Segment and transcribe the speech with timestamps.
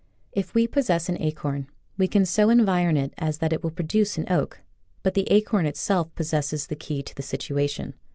[0.31, 4.17] If we possess an acorn we can so environ it as that it will produce
[4.17, 4.61] an oak,
[5.03, 7.93] but the acorn itself possesses the key to the situation.